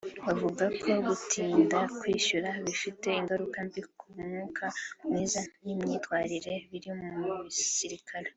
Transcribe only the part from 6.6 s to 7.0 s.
biri